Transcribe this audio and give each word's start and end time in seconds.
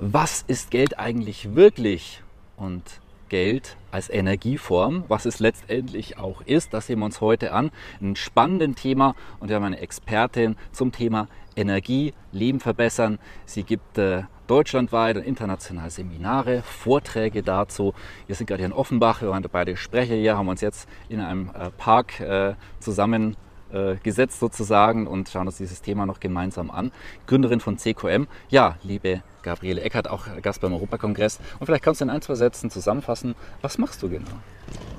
Was 0.00 0.42
ist 0.46 0.70
Geld 0.70 0.98
eigentlich 0.98 1.54
wirklich? 1.54 2.22
Und 2.56 2.82
Geld 3.28 3.76
als 3.90 4.10
Energieform, 4.10 5.04
was 5.08 5.24
es 5.24 5.38
letztendlich 5.38 6.18
auch 6.18 6.42
ist, 6.42 6.72
das 6.74 6.86
sehen 6.86 6.98
wir 6.98 7.04
uns 7.04 7.20
heute 7.20 7.52
an. 7.52 7.70
Ein 8.00 8.16
spannendes 8.16 8.82
Thema 8.82 9.14
und 9.38 9.48
wir 9.48 9.56
haben 9.56 9.64
eine 9.64 9.78
Expertin 9.78 10.56
zum 10.72 10.90
Thema 10.90 11.28
Energie, 11.54 12.12
Leben 12.32 12.60
verbessern. 12.60 13.18
Sie 13.44 13.62
gibt 13.62 13.98
äh, 13.98 14.22
deutschlandweit 14.46 15.16
und 15.16 15.22
international 15.22 15.90
Seminare, 15.90 16.62
Vorträge 16.62 17.42
dazu. 17.42 17.94
Wir 18.26 18.34
sind 18.34 18.46
gerade 18.46 18.62
hier 18.62 18.66
in 18.66 18.72
Offenbach, 18.72 19.20
wir 19.22 19.28
waren 19.28 19.44
beide 19.52 19.76
Sprecher 19.76 20.14
hier, 20.14 20.36
haben 20.36 20.48
uns 20.48 20.60
jetzt 20.60 20.88
in 21.08 21.20
einem 21.20 21.50
äh, 21.50 21.70
Park 21.70 22.20
äh, 22.20 22.54
zusammen 22.80 23.36
äh, 23.72 23.96
gesetzt 24.02 24.40
sozusagen 24.40 25.06
und 25.06 25.28
schauen 25.28 25.46
uns 25.46 25.56
dieses 25.56 25.82
Thema 25.82 26.06
noch 26.06 26.20
gemeinsam 26.20 26.70
an. 26.70 26.92
Gründerin 27.26 27.60
von 27.60 27.78
CQM. 27.78 28.26
Ja, 28.48 28.76
liebe 28.82 29.22
Gabriele 29.42 29.80
Eckert, 29.80 30.08
auch 30.08 30.26
Gast 30.42 30.60
beim 30.60 30.72
Europakongress. 30.72 31.38
Und 31.58 31.66
vielleicht 31.66 31.84
kannst 31.84 32.00
du 32.00 32.04
in 32.04 32.10
ein, 32.10 32.22
zwei 32.22 32.34
Sätzen 32.34 32.70
zusammenfassen, 32.70 33.34
was 33.62 33.78
machst 33.78 34.02
du 34.02 34.08
genau? 34.08 34.30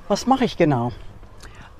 Was 0.08 0.26
mache 0.26 0.44
ich 0.44 0.56
genau? 0.56 0.92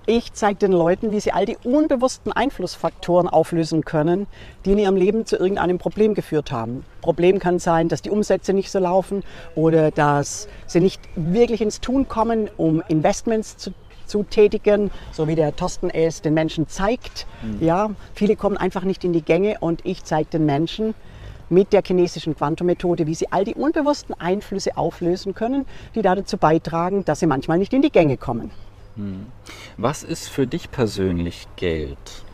Ich 0.05 0.33
zeige 0.33 0.57
den 0.57 0.73
Leuten, 0.73 1.13
wie 1.13 1.21
sie 1.21 1.31
all 1.31 1.47
die 1.47 1.57
unbewussten 1.63 2.33
Einflussfaktoren 2.33 3.29
auflösen 3.29 3.85
können, 3.85 4.27
die 4.65 4.73
in 4.73 4.79
ihrem 4.79 4.97
Leben 4.97 5.27
zu 5.27 5.37
irgendeinem 5.37 5.79
Problem 5.79 6.15
geführt 6.15 6.51
haben. 6.51 6.85
Problem 7.03 7.39
kann 7.39 7.61
sein, 7.61 7.89
dass 7.89 8.03
die 8.03 8.11
Umsätze 8.11 8.53
nicht 8.53 8.73
so 8.73 8.81
laufen 8.81 9.23
oder 9.55 9.93
dass 9.93 10.49
sie 10.67 10.81
nicht 10.81 11.01
wirklich 11.15 11.61
ins 11.61 11.81
Tun 11.81 12.09
kommen, 12.09 12.51
um 12.57 12.83
Investments 12.89 13.57
zu 13.59 13.71
zu 14.13 14.25
tätigen, 14.25 14.91
so 15.11 15.27
wie 15.27 15.35
der 15.35 15.57
Thorsten 15.57 15.89
es 15.89 16.21
den 16.21 16.35
Menschen 16.35 16.69
zeigt. 16.69 17.27
Mhm. 17.43 17.65
Ja, 17.67 17.91
viele 18.15 18.37
kommen 18.37 18.59
einfach 18.59 18.85
nicht 18.85 19.05
in 19.05 19.15
die 19.15 19.23
Gänge 19.23 19.57
und 19.61 19.81
ich 19.85 20.05
zeige 20.05 20.29
den 20.29 20.45
Menschen 20.45 20.95
mit 21.49 21.73
der 21.73 21.83
chinesischen 21.83 22.37
Quantum-Methode, 22.37 23.07
wie 23.07 23.15
sie 23.15 23.33
all 23.33 23.45
die 23.45 23.55
unbewussten 23.55 24.15
Einflüsse 24.19 24.77
auflösen 24.77 25.35
können, 25.35 25.65
die 25.95 26.03
dazu 26.03 26.37
beitragen, 26.37 27.07
dass 27.07 27.21
sie 27.21 27.27
manchmal 27.27 27.57
nicht 27.57 27.73
in 27.73 27.81
die 27.81 27.91
Gänge 27.91 28.19
kommen. 28.19 28.51
Mhm. 28.97 29.27
Was 29.79 30.03
ist 30.03 30.29
für 30.29 30.47
dich 30.47 30.71
persönlich 30.71 31.49
Geld? 31.57 32.25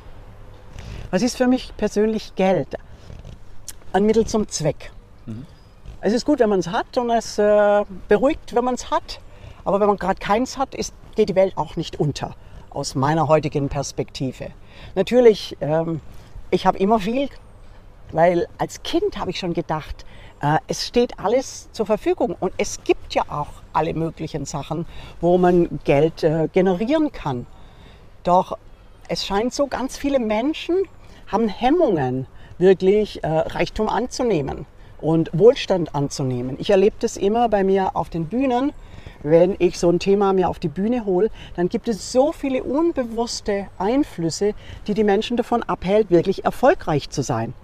Was 1.13 1.23
ist 1.23 1.37
für 1.37 1.47
mich 1.47 1.73
persönlich 1.77 2.35
Geld? 2.35 2.75
Ein 3.93 4.05
Mittel 4.05 4.27
zum 4.27 4.49
Zweck. 4.49 4.91
Mhm. 5.27 5.47
Es 6.01 6.13
ist 6.13 6.27
gut, 6.27 6.41
wenn 6.41 6.51
man 6.51 6.59
es 6.59 6.69
hat 6.69 6.99
und 6.99 7.11
es 7.11 7.39
äh, 7.39 7.85
beruhigt, 8.09 8.55
wenn 8.55 8.65
man 8.65 8.75
es 8.75 8.91
hat. 8.91 9.21
Aber 9.65 9.81
wenn 9.81 9.89
man 9.89 9.97
gerade 9.97 10.19
keins 10.19 10.57
hat, 10.57 10.75
ist 10.75 10.95
geht 11.19 11.31
die 11.31 11.35
Welt 11.35 11.57
auch 11.57 11.75
nicht 11.75 11.99
unter, 11.99 12.37
aus 12.71 12.95
meiner 12.95 13.27
heutigen 13.27 13.69
Perspektive. 13.69 14.53
Natürlich, 14.95 15.57
ähm, 15.61 16.01
ich 16.53 16.65
habe 16.65 16.79
immer 16.79 17.01
viel, 17.01 17.29
weil 18.13 18.47
als 18.57 18.85
Kind 18.85 19.19
habe 19.19 19.33
ich 19.33 19.41
schon 19.41 19.53
gedacht, 19.53 20.07
äh, 20.41 20.59
es 20.69 20.87
steht 20.87 21.19
alles 21.19 21.71
zur 21.73 21.87
Verfügung 21.87 22.37
und 22.39 22.53
es 22.57 22.85
gibt 22.85 23.15
ja 23.15 23.23
auch 23.29 23.49
alle 23.73 23.95
möglichen 23.95 24.45
Sachen, 24.45 24.87
wo 25.21 25.39
man 25.39 25.81
Geld 25.83 26.23
äh, 26.23 26.49
generieren 26.53 27.11
kann. 27.11 27.47
Doch 28.23 28.57
es 29.09 29.27
scheint 29.27 29.53
so, 29.53 29.67
ganz 29.67 29.99
viele 29.99 30.21
Menschen 30.21 30.77
haben 31.27 31.49
Hemmungen, 31.49 32.29
wirklich 32.59 33.25
äh, 33.25 33.27
Reichtum 33.27 33.89
anzunehmen 33.89 34.67
und 35.01 35.31
Wohlstand 35.33 35.97
anzunehmen. 35.97 36.55
Ich 36.61 36.71
erlebe 36.71 36.95
das 37.01 37.17
immer 37.17 37.49
bei 37.49 37.65
mir 37.65 37.97
auf 37.97 38.09
den 38.09 38.27
Bühnen 38.27 38.73
wenn 39.23 39.57
ich 39.59 39.79
so 39.79 39.91
ein 39.91 39.99
Thema 39.99 40.33
mir 40.33 40.49
auf 40.49 40.59
die 40.59 40.69
Bühne 40.69 41.05
hole, 41.05 41.31
dann 41.57 41.69
gibt 41.69 41.89
es 41.89 42.13
so 42.13 42.33
viele 42.33 42.63
unbewusste 42.63 43.67
Einflüsse, 43.79 44.55
die 44.87 44.95
die 44.95 45.05
Menschen 45.05 45.37
davon 45.37 45.63
abhält, 45.63 46.11
wirklich 46.11 46.45
erfolgreich 46.45 47.11
zu 47.11 47.23
sein. 47.23 47.55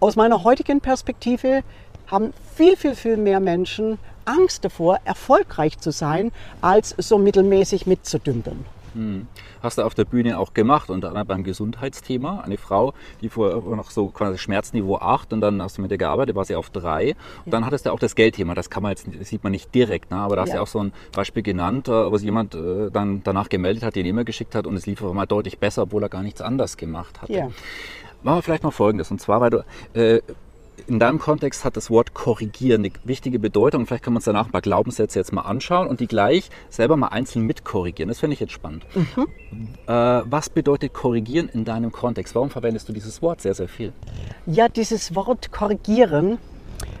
Aus 0.00 0.16
meiner 0.16 0.44
heutigen 0.44 0.80
Perspektive 0.80 1.62
haben 2.06 2.32
viel, 2.54 2.76
viel, 2.76 2.94
viel 2.94 3.16
mehr 3.16 3.40
Menschen 3.40 3.98
Angst 4.24 4.64
davor, 4.64 4.98
erfolgreich 5.04 5.78
zu 5.78 5.90
sein, 5.90 6.32
als 6.60 6.94
so 6.98 7.18
mittelmäßig 7.18 7.86
mitzudümpeln. 7.86 8.64
Hm. 8.96 9.26
Hast 9.62 9.76
du 9.78 9.82
auf 9.82 9.94
der 9.94 10.06
Bühne 10.06 10.38
auch 10.38 10.54
gemacht, 10.54 10.88
unter 10.88 11.08
anderem 11.08 11.26
beim 11.26 11.44
Gesundheitsthema. 11.44 12.40
Eine 12.40 12.56
Frau, 12.56 12.94
die 13.20 13.28
vor 13.28 13.76
noch 13.76 13.90
so 13.90 14.08
quasi 14.08 14.38
Schmerzniveau 14.38 14.96
8 14.96 15.34
und 15.34 15.42
dann 15.42 15.60
hast 15.60 15.76
du 15.76 15.82
mit 15.82 15.90
der 15.90 15.98
gearbeitet, 15.98 16.34
war 16.34 16.44
sie 16.44 16.56
auf 16.56 16.70
3. 16.70 17.14
Und 17.44 17.52
dann 17.52 17.66
hattest 17.66 17.86
du 17.86 17.90
auch 17.90 17.98
das 17.98 18.14
Geldthema. 18.14 18.54
Das 18.54 18.70
kann 18.70 18.82
man 18.82 18.92
jetzt, 18.92 19.06
sieht 19.26 19.44
man 19.44 19.52
nicht 19.52 19.74
direkt, 19.74 20.10
ne? 20.10 20.16
aber 20.16 20.36
da 20.36 20.42
hast 20.42 20.52
du 20.52 20.56
ja. 20.56 20.62
auch 20.62 20.66
so 20.66 20.80
ein 20.82 20.92
Beispiel 21.12 21.42
genannt, 21.42 21.88
äh, 21.88 22.10
wo 22.10 22.16
sich 22.16 22.24
jemand 22.24 22.54
äh, 22.54 22.90
dann 22.90 23.22
danach 23.22 23.48
gemeldet 23.50 23.82
hat, 23.82 23.96
den 23.96 24.06
E-Mail 24.06 24.24
geschickt 24.24 24.54
hat 24.54 24.66
und 24.66 24.76
es 24.76 24.86
lief 24.86 25.02
auf 25.02 25.10
einmal 25.10 25.26
deutlich 25.26 25.58
besser, 25.58 25.82
obwohl 25.82 26.02
er 26.02 26.08
gar 26.08 26.22
nichts 26.22 26.40
anders 26.40 26.78
gemacht 26.78 27.20
hatte. 27.20 27.32
Ja. 27.32 27.50
Machen 28.22 28.38
wir 28.38 28.42
vielleicht 28.42 28.64
mal 28.64 28.70
Folgendes. 28.70 29.10
Und 29.10 29.20
zwar, 29.20 29.40
weil 29.40 29.50
du 29.50 29.64
äh, 29.94 30.20
in 30.86 30.98
deinem 30.98 31.18
Kontext 31.18 31.64
hat 31.64 31.76
das 31.76 31.90
Wort 31.90 32.14
korrigieren 32.14 32.84
eine 32.84 32.92
wichtige 33.04 33.38
Bedeutung. 33.38 33.86
Vielleicht 33.86 34.04
können 34.04 34.14
wir 34.14 34.18
uns 34.18 34.24
danach 34.24 34.46
ein 34.46 34.52
paar 34.52 34.60
Glaubenssätze 34.60 35.18
jetzt 35.18 35.32
mal 35.32 35.42
anschauen 35.42 35.88
und 35.88 36.00
die 36.00 36.06
gleich 36.06 36.50
selber 36.70 36.96
mal 36.96 37.08
einzeln 37.08 37.44
mitkorrigieren. 37.46 38.08
Das 38.08 38.20
finde 38.20 38.34
ich 38.34 38.40
jetzt 38.40 38.52
spannend. 38.52 38.84
Mhm. 38.94 39.26
Äh, 39.86 39.92
was 40.24 40.50
bedeutet 40.50 40.92
korrigieren 40.92 41.48
in 41.48 41.64
deinem 41.64 41.92
Kontext? 41.92 42.34
Warum 42.34 42.50
verwendest 42.50 42.88
du 42.88 42.92
dieses 42.92 43.22
Wort 43.22 43.40
sehr, 43.40 43.54
sehr 43.54 43.68
viel? 43.68 43.92
Ja, 44.46 44.68
dieses 44.68 45.14
Wort 45.14 45.52
korrigieren 45.52 46.38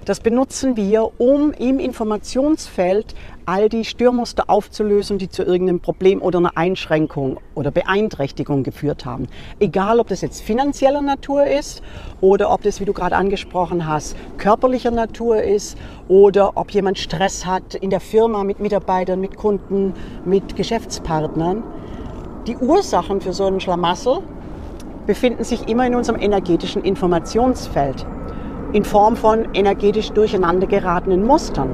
das 0.06 0.20
benutzen 0.20 0.76
wir, 0.76 1.20
um 1.20 1.52
im 1.52 1.80
Informationsfeld 1.80 3.16
all 3.44 3.68
die 3.68 3.84
Störmuster 3.84 4.44
aufzulösen, 4.48 5.18
die 5.18 5.28
zu 5.28 5.42
irgendeinem 5.42 5.80
Problem 5.80 6.22
oder 6.22 6.38
einer 6.38 6.56
Einschränkung 6.56 7.40
oder 7.56 7.72
Beeinträchtigung 7.72 8.62
geführt 8.62 9.04
haben. 9.04 9.26
Egal, 9.58 9.98
ob 9.98 10.06
das 10.06 10.20
jetzt 10.20 10.42
finanzieller 10.42 11.02
Natur 11.02 11.44
ist 11.46 11.82
oder 12.20 12.52
ob 12.52 12.62
das, 12.62 12.80
wie 12.80 12.84
du 12.84 12.92
gerade 12.92 13.16
angesprochen 13.16 13.88
hast, 13.88 14.16
körperlicher 14.38 14.92
Natur 14.92 15.42
ist 15.42 15.76
oder 16.06 16.56
ob 16.56 16.70
jemand 16.70 16.98
Stress 16.98 17.44
hat 17.44 17.74
in 17.74 17.90
der 17.90 18.00
Firma 18.00 18.44
mit 18.44 18.60
Mitarbeitern, 18.60 19.20
mit 19.20 19.36
Kunden, 19.36 19.92
mit 20.24 20.54
Geschäftspartnern. 20.54 21.64
Die 22.46 22.56
Ursachen 22.56 23.20
für 23.20 23.32
so 23.32 23.46
einen 23.46 23.58
Schlamassel 23.58 24.18
befinden 25.04 25.42
sich 25.42 25.68
immer 25.68 25.84
in 25.84 25.96
unserem 25.96 26.20
energetischen 26.20 26.84
Informationsfeld 26.84 28.06
in 28.72 28.84
Form 28.84 29.16
von 29.16 29.48
energetisch 29.54 30.10
durcheinander 30.12 30.66
geratenen 30.66 31.24
Mustern. 31.24 31.70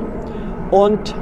Und 0.70 1.14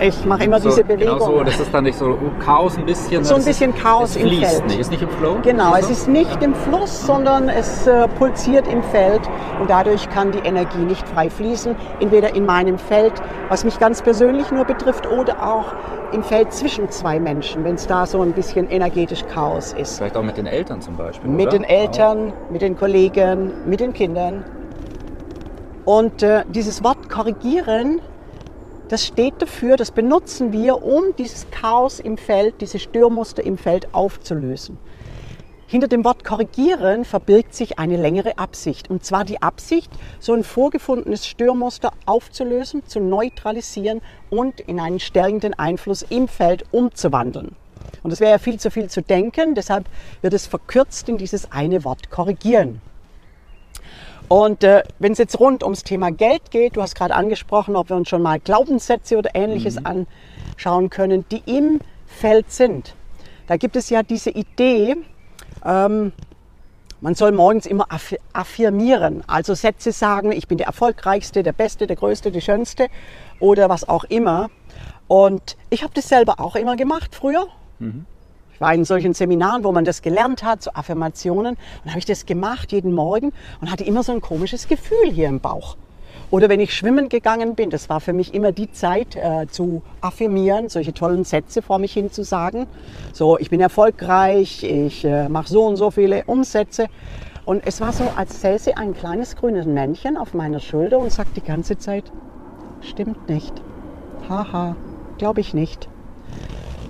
ich 0.00 0.24
mache 0.24 0.44
immer 0.44 0.60
so, 0.60 0.68
diese 0.68 0.84
Bewegung. 0.84 1.18
Genau 1.18 1.38
so, 1.38 1.44
das 1.44 1.58
ist 1.58 1.74
dann 1.74 1.84
nicht 1.84 1.98
so 1.98 2.16
Chaos 2.44 2.76
ein 2.76 2.84
bisschen. 2.84 3.24
So 3.24 3.34
ein 3.34 3.44
bisschen 3.44 3.72
ist, 3.72 3.82
Chaos 3.82 4.16
im 4.16 4.28
Feld. 4.28 4.66
Nicht, 4.66 4.78
ist 4.78 4.90
nicht 4.90 5.02
im 5.02 5.08
Flow? 5.08 5.38
Genau, 5.42 5.74
es 5.74 5.90
ist 5.90 6.08
nicht 6.08 6.42
im 6.42 6.54
Fluss, 6.54 7.06
sondern 7.06 7.48
es 7.48 7.86
äh, 7.86 8.06
pulsiert 8.06 8.68
im 8.68 8.82
Feld 8.82 9.20
und 9.60 9.70
dadurch 9.70 10.08
kann 10.10 10.30
die 10.30 10.38
Energie 10.38 10.78
nicht 10.78 11.08
frei 11.08 11.30
fließen, 11.30 11.74
entweder 12.00 12.34
in 12.34 12.46
meinem 12.46 12.78
Feld, 12.78 13.14
was 13.48 13.64
mich 13.64 13.78
ganz 13.78 14.02
persönlich 14.02 14.50
nur 14.50 14.64
betrifft, 14.64 15.06
oder 15.10 15.42
auch 15.42 15.74
im 16.12 16.22
Feld 16.22 16.52
zwischen 16.52 16.90
zwei 16.90 17.18
Menschen, 17.18 17.64
wenn 17.64 17.74
es 17.74 17.86
da 17.86 18.06
so 18.06 18.22
ein 18.22 18.32
bisschen 18.32 18.70
energetisch 18.70 19.24
Chaos 19.32 19.72
ist. 19.72 19.98
Vielleicht 19.98 20.16
auch 20.16 20.22
mit 20.22 20.36
den 20.36 20.46
Eltern 20.46 20.80
zum 20.80 20.96
Beispiel. 20.96 21.28
Mit 21.28 21.48
oder? 21.48 21.58
den 21.58 21.64
Eltern, 21.64 22.32
mit 22.50 22.62
den 22.62 22.76
Kollegen, 22.76 23.52
mit 23.66 23.80
den 23.80 23.92
Kindern. 23.92 24.44
Und 25.88 26.22
äh, 26.22 26.44
dieses 26.50 26.84
Wort 26.84 27.08
korrigieren, 27.08 28.02
das 28.88 29.06
steht 29.06 29.40
dafür, 29.40 29.78
das 29.78 29.90
benutzen 29.90 30.52
wir, 30.52 30.82
um 30.82 31.16
dieses 31.16 31.46
Chaos 31.50 31.98
im 31.98 32.18
Feld, 32.18 32.60
diese 32.60 32.78
Störmuster 32.78 33.42
im 33.42 33.56
Feld 33.56 33.94
aufzulösen. 33.94 34.76
Hinter 35.66 35.88
dem 35.88 36.04
Wort 36.04 36.24
korrigieren 36.24 37.06
verbirgt 37.06 37.54
sich 37.54 37.78
eine 37.78 37.96
längere 37.96 38.36
Absicht. 38.36 38.90
Und 38.90 39.02
zwar 39.02 39.24
die 39.24 39.40
Absicht, 39.40 39.90
so 40.20 40.34
ein 40.34 40.44
vorgefundenes 40.44 41.26
Störmuster 41.26 41.92
aufzulösen, 42.04 42.84
zu 42.84 43.00
neutralisieren 43.00 44.02
und 44.28 44.60
in 44.60 44.80
einen 44.80 45.00
stärkenden 45.00 45.54
Einfluss 45.54 46.02
im 46.02 46.28
Feld 46.28 46.66
umzuwandeln. 46.70 47.56
Und 48.02 48.10
das 48.10 48.20
wäre 48.20 48.32
ja 48.32 48.38
viel 48.38 48.60
zu 48.60 48.70
viel 48.70 48.90
zu 48.90 49.00
denken, 49.00 49.54
deshalb 49.54 49.86
wird 50.20 50.34
es 50.34 50.46
verkürzt 50.46 51.08
in 51.08 51.16
dieses 51.16 51.50
eine 51.50 51.82
Wort 51.82 52.10
korrigieren. 52.10 52.82
Und 54.28 54.62
äh, 54.62 54.82
wenn 54.98 55.12
es 55.12 55.18
jetzt 55.18 55.40
rund 55.40 55.62
ums 55.62 55.84
Thema 55.84 56.12
Geld 56.12 56.50
geht, 56.50 56.76
du 56.76 56.82
hast 56.82 56.94
gerade 56.94 57.14
angesprochen, 57.14 57.76
ob 57.76 57.88
wir 57.88 57.96
uns 57.96 58.08
schon 58.08 58.22
mal 58.22 58.38
Glaubenssätze 58.38 59.16
oder 59.16 59.30
ähnliches 59.34 59.80
mhm. 59.80 60.06
anschauen 60.56 60.90
können, 60.90 61.24
die 61.30 61.42
im 61.46 61.80
Feld 62.06 62.52
sind. 62.52 62.94
Da 63.46 63.56
gibt 63.56 63.76
es 63.76 63.88
ja 63.88 64.02
diese 64.02 64.30
Idee, 64.30 64.96
ähm, 65.64 66.12
man 67.00 67.14
soll 67.14 67.32
morgens 67.32 67.64
immer 67.64 67.86
affirmieren, 68.32 69.22
also 69.28 69.54
Sätze 69.54 69.92
sagen, 69.92 70.32
ich 70.32 70.48
bin 70.48 70.58
der 70.58 70.66
Erfolgreichste, 70.66 71.44
der 71.44 71.52
Beste, 71.52 71.86
der 71.86 71.96
Größte, 71.96 72.32
der 72.32 72.40
Schönste. 72.40 72.88
oder 73.40 73.68
was 73.68 73.88
auch 73.88 74.04
immer. 74.04 74.50
Und 75.06 75.56
ich 75.70 75.82
habe 75.82 75.94
das 75.94 76.08
selber 76.08 76.40
auch 76.40 76.56
immer 76.56 76.76
gemacht 76.76 77.14
früher. 77.14 77.46
Ich 78.58 78.60
war 78.60 78.74
in 78.74 78.84
solchen 78.84 79.14
Seminaren, 79.14 79.62
wo 79.62 79.70
man 79.70 79.84
das 79.84 80.02
gelernt 80.02 80.42
hat, 80.42 80.64
so 80.64 80.72
Affirmationen. 80.74 81.56
Und 81.84 81.90
habe 81.90 82.00
ich 82.00 82.06
das 82.06 82.26
gemacht 82.26 82.72
jeden 82.72 82.92
Morgen 82.92 83.32
und 83.60 83.70
hatte 83.70 83.84
immer 83.84 84.02
so 84.02 84.10
ein 84.10 84.20
komisches 84.20 84.66
Gefühl 84.66 85.12
hier 85.12 85.28
im 85.28 85.38
Bauch. 85.38 85.76
Oder 86.32 86.48
wenn 86.48 86.58
ich 86.58 86.74
schwimmen 86.74 87.08
gegangen 87.08 87.54
bin, 87.54 87.70
das 87.70 87.88
war 87.88 88.00
für 88.00 88.12
mich 88.12 88.34
immer 88.34 88.50
die 88.50 88.72
Zeit 88.72 89.14
äh, 89.14 89.46
zu 89.48 89.82
affirmieren, 90.00 90.68
solche 90.70 90.92
tollen 90.92 91.22
Sätze 91.22 91.62
vor 91.62 91.78
mich 91.78 91.92
hin 91.92 92.10
zu 92.10 92.24
sagen. 92.24 92.66
So, 93.12 93.38
ich 93.38 93.48
bin 93.48 93.60
erfolgreich, 93.60 94.64
ich 94.64 95.04
äh, 95.04 95.28
mache 95.28 95.46
so 95.46 95.64
und 95.64 95.76
so 95.76 95.92
viele 95.92 96.24
Umsätze. 96.24 96.88
Und 97.44 97.64
es 97.64 97.80
war 97.80 97.92
so, 97.92 98.10
als 98.16 98.40
säße 98.40 98.76
ein 98.76 98.92
kleines 98.92 99.36
grünes 99.36 99.66
Männchen 99.66 100.16
auf 100.16 100.34
meiner 100.34 100.58
Schulter 100.58 100.98
und 100.98 101.12
sagt 101.12 101.36
die 101.36 101.44
ganze 101.44 101.78
Zeit, 101.78 102.10
stimmt 102.80 103.28
nicht. 103.28 103.52
Haha, 104.28 104.74
glaube 105.16 105.42
ich 105.42 105.54
nicht. 105.54 105.88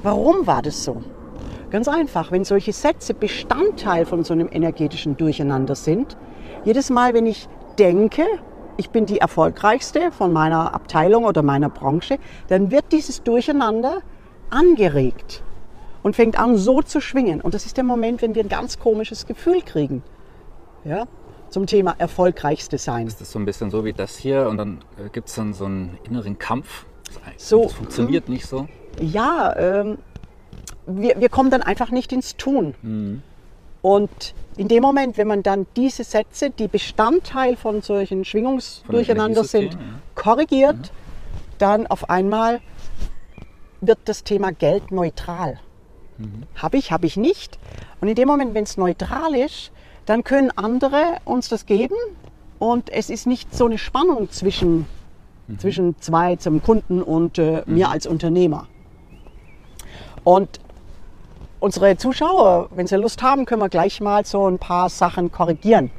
Warum 0.03 0.47
war 0.47 0.63
das 0.63 0.83
so? 0.83 1.03
Ganz 1.71 1.87
einfach, 1.87 2.33
wenn 2.33 2.45
solche 2.45 2.73
Sätze 2.73 3.13
Bestandteil 3.13 4.07
von 4.07 4.25
so 4.25 4.33
einem 4.33 4.49
energetischen 4.51 5.19
Durcheinander 5.19 5.75
sind, 5.75 6.17
jedes 6.65 6.89
Mal, 6.89 7.13
wenn 7.13 7.27
ich 7.27 7.47
denke, 7.79 8.25
ich 8.79 8.89
bin 8.91 9.05
die 9.05 9.19
erfolgreichste 9.19 10.11
von 10.11 10.33
meiner 10.33 10.75
Abteilung 10.75 11.25
oder 11.25 11.43
meiner 11.43 11.69
Branche, 11.69 12.19
dann 12.49 12.71
wird 12.71 12.87
dieses 12.93 13.23
Durcheinander 13.23 14.01
angeregt 14.49 15.43
und 16.03 16.17
fängt 16.17 16.39
an 16.39 16.57
so 16.57 16.81
zu 16.81 17.03
schwingen. 17.03 17.43
Und 17.43 17.53
das 17.53 17.67
ist 17.67 17.77
der 17.77 17.85
Moment, 17.85 18.23
wenn 18.23 18.35
wir 18.35 18.43
ein 18.43 18.49
ganz 18.49 18.79
komisches 18.79 19.27
Gefühl 19.27 19.61
kriegen. 19.61 20.03
Ja? 20.85 21.07
Zum 21.51 21.67
Thema 21.67 21.95
erfolgreichste 21.99 22.79
sein. 22.79 23.07
Ist 23.07 23.21
das 23.21 23.33
so 23.33 23.39
ein 23.39 23.45
bisschen 23.45 23.71
so 23.71 23.85
wie 23.85 23.93
das 23.93 24.17
hier 24.17 24.49
und 24.49 24.57
dann 24.57 24.79
äh, 24.97 25.09
gibt 25.11 25.29
es 25.29 25.35
dann 25.35 25.53
so 25.53 25.67
einen 25.67 25.99
inneren 26.05 26.39
Kampf? 26.39 26.87
Das, 27.07 27.49
So, 27.49 27.65
das 27.65 27.73
funktioniert 27.73 28.29
nicht 28.29 28.47
so. 28.47 28.69
Ja, 29.01 29.55
ähm, 29.57 29.99
wir, 30.89 31.21
wir 31.21 31.29
kommen 31.29 31.51
dann 31.51 31.63
einfach 31.63 31.91
nicht 31.91 32.13
ins 32.13 32.37
Tun. 32.37 32.75
Und 33.83 34.35
in 34.57 34.69
dem 34.69 34.83
Moment, 34.83 35.19
wenn 35.19 35.29
man 35.29 35.43
dann 35.43 35.67
diese 35.77 36.03
Sätze, 36.03 36.51
die 36.51 36.67
Bestandteil 36.67 37.57
von 37.57 37.83
solchen 37.83 38.25
Schwingungsdurcheinander 38.25 39.45
sind, 39.45 39.75
ja. 39.75 39.81
korrigiert, 40.15 40.93
dann 41.59 41.87
auf 41.87 42.11
einmal 42.11 42.61
wird 43.81 43.99
das 44.07 44.25
Thema 44.25 44.51
Geld 44.53 44.91
neutral. 44.91 45.61
Habe 46.57 46.79
ich, 46.79 46.91
habe 46.91 47.07
ich 47.07 47.17
nicht. 47.17 47.59
Und 48.01 48.09
in 48.09 48.17
dem 48.17 48.27
Moment, 48.27 48.55
wenn 48.55 48.65
es 48.65 48.77
neutral 48.77 49.35
ist, 49.35 49.71
dann 50.07 50.25
können 50.25 50.51
andere 50.57 51.19
uns 51.25 51.49
das 51.49 51.67
geben 51.67 51.95
und 52.59 52.91
es 52.91 53.11
ist 53.11 53.27
nicht 53.27 53.55
so 53.55 53.67
eine 53.67 53.79
Spannung 53.79 54.31
zwischen, 54.31 54.87
zwischen 55.59 55.97
zwei, 56.01 56.37
zum 56.37 56.63
Kunden 56.63 57.03
und 57.03 57.39
äh, 57.39 57.63
mir 57.67 57.91
als 57.91 58.07
Unternehmer. 58.07 58.67
Und 60.25 60.59
unsere 61.61 61.97
Zuschauer, 61.97 62.69
wenn 62.75 62.87
sie 62.87 62.97
Lust 62.97 63.23
haben, 63.23 63.45
können 63.45 63.63
wir 63.63 63.69
gleich 63.69 64.01
mal 64.01 64.25
so 64.25 64.49
ein 64.49 64.59
paar 64.59 64.89
Sachen 64.89 65.33
korrigieren. 65.33 65.91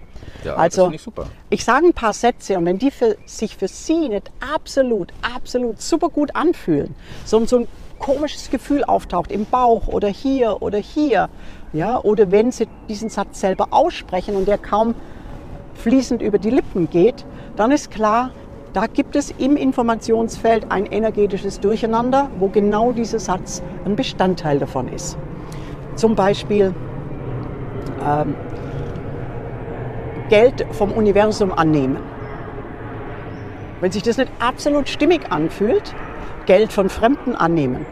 Ja, 0.44 0.56
also, 0.56 0.91
ich 0.91 1.01
super. 1.01 1.25
ich 1.50 1.65
sage 1.65 1.88
ein 1.88 1.94
paar 1.94 2.13
Sätze 2.13 2.57
und 2.57 2.65
wenn 2.65 2.77
die 2.77 2.91
für, 2.91 3.17
sich 3.25 3.57
für 3.57 3.67
Sie 3.67 4.09
nicht 4.09 4.31
absolut, 4.53 5.11
absolut 5.35 5.81
super 5.81 6.09
gut 6.09 6.35
anfühlen, 6.35 6.95
so, 7.25 7.45
so 7.45 7.59
ein 7.59 7.67
komisches 8.00 8.50
Gefühl 8.50 8.83
auftaucht 8.83 9.31
im 9.31 9.45
Bauch 9.45 9.88
oder 9.88 10.07
hier 10.07 10.61
oder 10.61 10.77
hier, 10.77 11.29
ja, 11.73 12.00
oder 12.01 12.31
wenn 12.31 12.51
Sie 12.51 12.67
diesen 12.88 13.09
Satz 13.09 13.41
selber 13.41 13.67
aussprechen 13.71 14.35
und 14.35 14.47
der 14.47 14.57
kaum 14.57 14.95
fließend 15.75 16.21
über 16.21 16.38
die 16.38 16.51
Lippen 16.51 16.89
geht, 16.89 17.25
dann 17.56 17.71
ist 17.71 17.91
klar, 17.91 18.31
da 18.73 18.85
gibt 18.88 19.15
es 19.15 19.33
im 19.38 19.57
Informationsfeld 19.57 20.71
ein 20.71 20.85
energetisches 20.85 21.59
Durcheinander, 21.59 22.29
wo 22.39 22.47
genau 22.47 22.91
dieser 22.91 23.19
Satz 23.19 23.63
ein 23.85 23.95
Bestandteil 23.95 24.59
davon 24.59 24.88
ist. 24.89 25.17
Zum 25.99 26.15
Beispiel 26.15 26.73
ähm, 28.01 28.33
Geld 30.29 30.65
vom 30.71 30.93
Universum 30.93 31.51
annehmen. 31.51 31.97
Wenn 33.81 33.91
sich 33.91 34.03
das 34.03 34.15
nicht 34.15 34.31
absolut 34.39 34.87
stimmig 34.87 35.29
anfühlt, 35.29 35.93
Geld 36.45 36.71
von 36.71 36.87
Fremden 36.87 37.35
annehmen. 37.35 37.85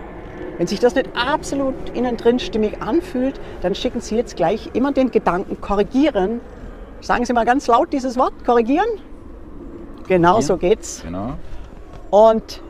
Wenn 0.57 0.67
sich 0.67 0.79
das 0.79 0.95
nicht 0.95 1.09
absolut 1.17 1.75
innen 1.93 2.15
drin 2.15 2.39
stimmig 2.39 2.81
anfühlt, 2.81 3.41
dann 3.61 3.75
schicken 3.75 3.99
Sie 3.99 4.15
jetzt 4.15 4.37
gleich 4.37 4.69
immer 4.71 4.93
den 4.93 5.11
Gedanken 5.11 5.59
korrigieren. 5.59 6.39
Sagen 7.01 7.25
Sie 7.25 7.33
mal 7.33 7.43
ganz 7.43 7.67
laut 7.67 7.91
dieses 7.91 8.15
Wort, 8.15 8.45
korrigieren. 8.45 8.87
Genau 10.07 10.39
so 10.39 10.55
geht's. 10.55 11.01
Genau. 11.03 11.33
Und 12.09 12.61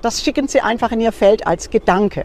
das 0.00 0.22
schicken 0.22 0.46
Sie 0.46 0.60
einfach 0.60 0.92
in 0.92 1.00
Ihr 1.00 1.10
Feld 1.10 1.44
als 1.44 1.70
Gedanke. 1.70 2.24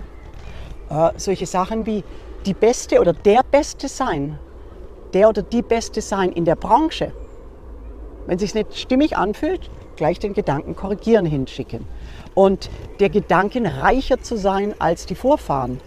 Äh, 0.91 1.09
solche 1.17 1.47
Sachen 1.47 1.87
wie 1.87 2.03
die 2.45 2.53
Beste 2.53 2.99
oder 2.99 3.13
der 3.13 3.43
Beste 3.43 3.88
sein, 3.88 4.39
der 5.13 5.29
oder 5.29 5.41
die 5.41 5.61
Beste 5.61 6.01
sein 6.01 6.31
in 6.31 6.45
der 6.45 6.55
Branche. 6.55 7.11
Wenn 8.27 8.39
sich 8.39 8.53
nicht 8.53 8.77
stimmig 8.77 9.17
anfühlt, 9.17 9.69
gleich 9.95 10.19
den 10.19 10.33
Gedanken 10.33 10.75
korrigieren 10.75 11.25
hinschicken. 11.25 11.85
Und 12.33 12.69
der 12.99 13.09
Gedanken 13.09 13.65
reicher 13.65 14.21
zu 14.21 14.38
sein 14.38 14.73
als 14.79 15.05
die 15.05 15.15
Vorfahren. 15.15 15.79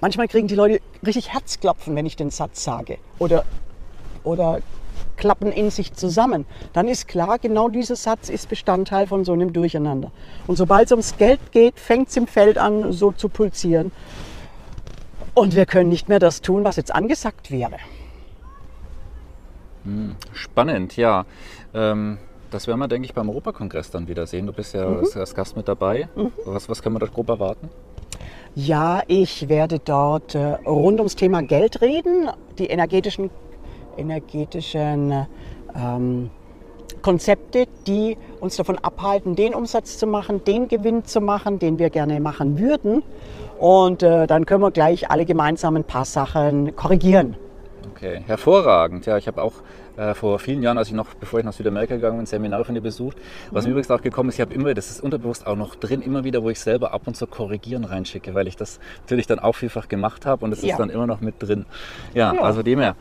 Manchmal 0.00 0.28
kriegen 0.28 0.48
die 0.48 0.54
Leute 0.54 0.80
richtig 1.04 1.32
Herzklopfen, 1.32 1.94
wenn 1.96 2.06
ich 2.06 2.16
den 2.16 2.30
Satz 2.30 2.64
sage. 2.64 2.98
Oder, 3.18 3.44
oder 4.24 4.60
klappen 5.16 5.50
in 5.52 5.70
sich 5.70 5.92
zusammen. 5.94 6.46
Dann 6.72 6.88
ist 6.88 7.08
klar, 7.08 7.38
genau 7.38 7.68
dieser 7.68 7.96
Satz 7.96 8.28
ist 8.28 8.48
Bestandteil 8.48 9.06
von 9.06 9.24
so 9.24 9.32
einem 9.32 9.52
Durcheinander. 9.52 10.10
Und 10.46 10.56
sobald 10.56 10.86
es 10.86 10.92
ums 10.92 11.16
Geld 11.16 11.40
geht, 11.52 11.78
fängt 11.80 12.08
es 12.08 12.16
im 12.16 12.26
Feld 12.26 12.58
an, 12.58 12.92
so 12.92 13.12
zu 13.12 13.28
pulsieren. 13.28 13.92
Und 15.34 15.54
wir 15.54 15.66
können 15.66 15.88
nicht 15.90 16.08
mehr 16.08 16.18
das 16.18 16.40
tun, 16.40 16.64
was 16.64 16.76
jetzt 16.76 16.94
angesagt 16.94 17.50
wäre. 17.50 17.76
Spannend, 20.32 20.96
ja. 20.96 21.24
Ähm, 21.74 22.18
das 22.50 22.66
werden 22.66 22.80
wir, 22.80 22.88
denke 22.88 23.06
ich, 23.06 23.14
beim 23.14 23.28
Europakongress 23.28 23.90
dann 23.90 24.08
wieder 24.08 24.26
sehen. 24.26 24.46
Du 24.46 24.52
bist 24.52 24.74
ja 24.74 24.88
Mhm. 24.88 25.04
als- 25.14 25.34
Gast 25.34 25.56
mit 25.56 25.68
dabei. 25.68 26.08
Was, 26.44 26.68
was 26.68 26.82
können 26.82 26.96
wir 26.96 27.00
da 27.00 27.06
grob 27.06 27.28
erwarten? 27.28 27.68
Ja, 28.54 29.02
ich 29.06 29.48
werde 29.48 29.78
dort 29.78 30.34
äh, 30.34 30.54
rund 30.66 30.98
ums 30.98 31.14
Thema 31.14 31.42
Geld 31.42 31.82
reden, 31.82 32.30
die 32.58 32.66
energetischen, 32.66 33.30
energetischen 33.96 35.26
ähm, 35.74 36.30
Konzepte, 37.02 37.66
die 37.86 38.16
uns 38.40 38.56
davon 38.56 38.78
abhalten, 38.78 39.36
den 39.36 39.54
Umsatz 39.54 39.98
zu 39.98 40.06
machen, 40.06 40.42
den 40.44 40.68
Gewinn 40.68 41.04
zu 41.04 41.20
machen, 41.20 41.58
den 41.58 41.78
wir 41.78 41.90
gerne 41.90 42.20
machen 42.20 42.58
würden. 42.58 43.02
Und 43.58 44.02
äh, 44.02 44.26
dann 44.26 44.44
können 44.44 44.62
wir 44.62 44.70
gleich 44.70 45.10
alle 45.10 45.24
gemeinsam 45.24 45.76
ein 45.76 45.84
paar 45.84 46.04
Sachen 46.04 46.74
korrigieren. 46.74 47.36
Okay, 47.92 48.22
hervorragend. 48.26 49.06
Ja, 49.06 49.16
ich 49.16 49.26
habe 49.26 49.42
auch 49.42 49.54
äh, 49.96 50.14
vor 50.14 50.38
vielen 50.38 50.62
Jahren, 50.62 50.78
als 50.78 50.88
ich 50.88 50.94
noch, 50.94 51.14
bevor 51.14 51.38
ich 51.38 51.44
nach 51.44 51.52
Südamerika 51.52 51.94
gegangen 51.96 52.16
bin, 52.18 52.26
Seminare 52.26 52.64
von 52.64 52.74
dir 52.74 52.80
besucht. 52.80 53.16
Was 53.50 53.64
Mhm. 53.64 53.68
mir 53.68 53.72
übrigens 53.72 53.90
auch 53.90 54.02
gekommen 54.02 54.28
ist, 54.28 54.36
ich 54.36 54.40
habe 54.40 54.54
immer, 54.54 54.74
das 54.74 54.90
ist 54.90 55.02
unterbewusst 55.02 55.46
auch 55.46 55.56
noch 55.56 55.74
drin, 55.74 56.02
immer 56.02 56.24
wieder, 56.24 56.42
wo 56.42 56.50
ich 56.50 56.60
selber 56.60 56.92
ab 56.92 57.02
und 57.06 57.16
zu 57.16 57.26
korrigieren 57.26 57.84
reinschicke, 57.84 58.34
weil 58.34 58.46
ich 58.48 58.56
das 58.56 58.78
natürlich 59.00 59.26
dann 59.26 59.38
auch 59.38 59.54
vielfach 59.54 59.88
gemacht 59.88 60.26
habe 60.26 60.44
und 60.44 60.52
es 60.52 60.62
Ja. 60.62 60.70
ist 60.72 60.78
dann 60.78 60.90
immer 60.90 61.06
noch 61.06 61.20
mit 61.20 61.36
drin. 61.42 61.66
Ja, 62.14 62.34
Ja. 62.34 62.40
also 62.42 62.62
dem 62.62 62.78
her. 62.80 62.96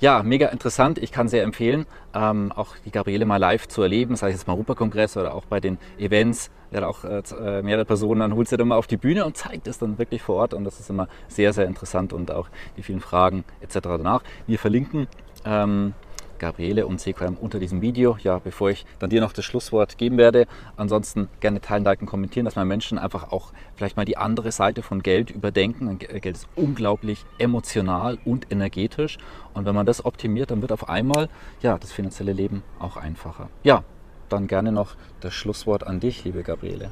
Ja, 0.00 0.22
mega 0.22 0.46
interessant. 0.48 0.98
Ich 0.98 1.10
kann 1.10 1.26
sehr 1.26 1.42
empfehlen, 1.42 1.84
ähm, 2.14 2.52
auch 2.54 2.76
die 2.84 2.92
Gabriele 2.92 3.26
mal 3.26 3.38
live 3.38 3.66
zu 3.66 3.82
erleben, 3.82 4.14
sei 4.14 4.28
es 4.28 4.36
jetzt 4.36 4.46
mal 4.46 4.52
Europakongress 4.54 5.16
oder 5.16 5.34
auch 5.34 5.44
bei 5.46 5.58
den 5.58 5.76
Events. 5.98 6.50
Ja, 6.70 6.86
auch 6.86 7.02
äh, 7.02 7.22
äh, 7.40 7.62
mehrere 7.62 7.84
Personen, 7.84 8.20
dann 8.20 8.34
holt 8.34 8.46
sie 8.48 8.56
dann 8.56 8.68
mal 8.68 8.76
auf 8.76 8.86
die 8.86 8.96
Bühne 8.98 9.24
und 9.24 9.36
zeigt 9.36 9.66
es 9.66 9.78
dann 9.78 9.98
wirklich 9.98 10.22
vor 10.22 10.36
Ort. 10.36 10.54
Und 10.54 10.62
das 10.64 10.78
ist 10.78 10.88
immer 10.90 11.08
sehr, 11.26 11.52
sehr 11.52 11.66
interessant 11.66 12.12
und 12.12 12.30
auch 12.30 12.46
die 12.76 12.82
vielen 12.84 13.00
Fragen 13.00 13.42
etc. 13.60 13.78
danach. 13.82 14.22
Wir 14.46 14.58
verlinken 14.58 15.08
ähm, 15.44 15.94
Gabriele 16.38 16.86
und 16.86 17.00
Sequam 17.00 17.36
unter 17.40 17.58
diesem 17.58 17.80
Video. 17.80 18.16
Ja, 18.22 18.38
bevor 18.38 18.70
ich 18.70 18.86
dann 18.98 19.10
dir 19.10 19.20
noch 19.20 19.32
das 19.32 19.44
Schlusswort 19.44 19.98
geben 19.98 20.18
werde. 20.18 20.46
Ansonsten 20.76 21.28
gerne 21.40 21.60
teilen, 21.60 21.84
liken, 21.84 22.06
kommentieren, 22.06 22.44
dass 22.44 22.56
man 22.56 22.68
Menschen 22.68 22.98
einfach 22.98 23.32
auch 23.32 23.52
vielleicht 23.76 23.96
mal 23.96 24.04
die 24.04 24.16
andere 24.16 24.52
Seite 24.52 24.82
von 24.82 25.02
Geld 25.02 25.30
überdenken. 25.30 25.98
Ge- 25.98 26.20
Geld 26.20 26.36
ist 26.36 26.48
unglaublich 26.56 27.24
emotional 27.38 28.18
und 28.24 28.50
energetisch. 28.50 29.18
Und 29.54 29.64
wenn 29.66 29.74
man 29.74 29.86
das 29.86 30.04
optimiert, 30.04 30.50
dann 30.50 30.62
wird 30.62 30.72
auf 30.72 30.88
einmal 30.88 31.28
ja, 31.62 31.78
das 31.78 31.92
finanzielle 31.92 32.32
Leben 32.32 32.62
auch 32.78 32.96
einfacher. 32.96 33.48
Ja, 33.62 33.82
dann 34.28 34.46
gerne 34.46 34.72
noch 34.72 34.94
das 35.20 35.32
Schlusswort 35.34 35.86
an 35.86 36.00
dich, 36.00 36.24
liebe 36.24 36.42
Gabriele. 36.42 36.90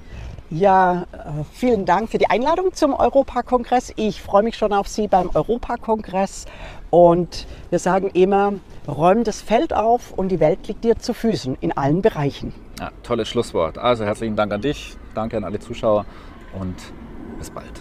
Ja, 0.49 1.03
äh, 1.13 1.45
vielen 1.53 1.85
Dank 1.85 2.09
für 2.09 2.19
die 2.19 2.31
Einladung 2.31 2.73
zum 2.73 2.95
Europakongress. 2.95 3.93
Ich 3.97 4.23
freue 4.23 4.45
mich 4.45 4.57
schon 4.57 4.73
auf 4.73 4.87
Sie 4.87 5.09
beim 5.09 5.29
Europakongress. 5.35 6.47
Und 6.91 7.47
wir 7.71 7.79
sagen 7.79 8.11
immer, 8.15 8.55
räum 8.87 9.25
das 9.25 9.43
Feld 9.43 9.73
auf 9.73 10.13
und 10.13 10.29
die 10.29 10.41
Welt 10.41 10.69
liegt 10.69 10.85
dir 10.85 10.99
zu 10.99 11.15
Füßen 11.15 11.57
in 11.61 11.77
allen 11.77 12.03
Bereichen. 12.03 12.53
Ja, 12.79 12.91
tolles 13.03 13.29
Schlusswort. 13.29 13.79
Also 13.79 14.05
herzlichen 14.05 14.37
Dank 14.37 14.53
an 14.53 14.61
dich, 14.61 14.97
danke 15.15 15.37
an 15.37 15.45
alle 15.45 15.59
Zuschauer 15.59 16.05
und 16.59 16.75
bis 17.39 17.51
bald. 17.51 17.73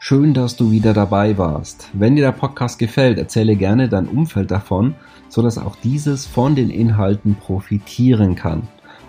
Schön, 0.00 0.32
dass 0.32 0.56
du 0.56 0.70
wieder 0.70 0.94
dabei 0.94 1.36
warst. 1.36 1.90
Wenn 1.92 2.16
dir 2.16 2.22
der 2.22 2.32
Podcast 2.32 2.78
gefällt, 2.78 3.18
erzähle 3.18 3.56
gerne 3.56 3.88
dein 3.88 4.06
Umfeld 4.06 4.50
davon, 4.50 4.94
sodass 5.28 5.58
auch 5.58 5.76
dieses 5.76 6.24
von 6.24 6.54
den 6.54 6.70
Inhalten 6.70 7.34
profitieren 7.34 8.36
kann. 8.36 8.62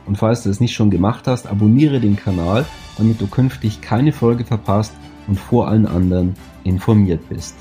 Und 0.07 0.17
falls 0.17 0.43
du 0.43 0.49
es 0.49 0.59
nicht 0.59 0.73
schon 0.73 0.89
gemacht 0.89 1.27
hast, 1.27 1.47
abonniere 1.47 1.99
den 1.99 2.15
Kanal, 2.15 2.65
damit 2.97 3.21
du 3.21 3.27
künftig 3.27 3.81
keine 3.81 4.11
Folge 4.11 4.43
verpasst 4.43 4.93
und 5.27 5.39
vor 5.39 5.67
allen 5.67 5.85
anderen 5.85 6.35
informiert 6.63 7.29
bist. 7.29 7.55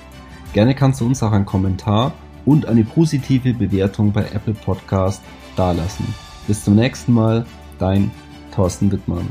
Gerne 0.52 0.74
kannst 0.74 1.00
du 1.00 1.06
uns 1.06 1.22
auch 1.22 1.32
einen 1.32 1.46
Kommentar 1.46 2.12
und 2.44 2.66
eine 2.66 2.84
positive 2.84 3.52
Bewertung 3.52 4.12
bei 4.12 4.22
Apple 4.22 4.54
Podcast 4.54 5.22
dalassen. 5.56 6.06
Bis 6.46 6.64
zum 6.64 6.76
nächsten 6.76 7.12
Mal, 7.12 7.44
dein 7.78 8.10
Thorsten 8.54 8.90
Wittmann. 8.90 9.28